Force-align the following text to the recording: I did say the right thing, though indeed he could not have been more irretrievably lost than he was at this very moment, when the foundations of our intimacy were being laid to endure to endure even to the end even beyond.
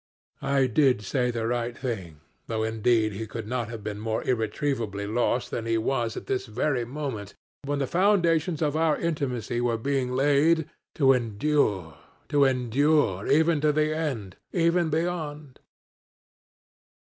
I 0.41 0.65
did 0.65 1.03
say 1.03 1.29
the 1.29 1.45
right 1.45 1.77
thing, 1.77 2.21
though 2.47 2.63
indeed 2.63 3.13
he 3.13 3.27
could 3.27 3.45
not 3.47 3.69
have 3.69 3.83
been 3.83 3.99
more 3.99 4.23
irretrievably 4.23 5.05
lost 5.05 5.51
than 5.51 5.67
he 5.67 5.77
was 5.77 6.17
at 6.17 6.25
this 6.25 6.47
very 6.47 6.85
moment, 6.85 7.35
when 7.65 7.77
the 7.77 7.85
foundations 7.85 8.63
of 8.63 8.75
our 8.75 8.97
intimacy 8.97 9.61
were 9.61 9.77
being 9.77 10.11
laid 10.13 10.67
to 10.95 11.13
endure 11.13 11.99
to 12.29 12.45
endure 12.45 13.27
even 13.27 13.61
to 13.61 13.71
the 13.71 13.95
end 13.95 14.37
even 14.51 14.89
beyond. 14.89 15.59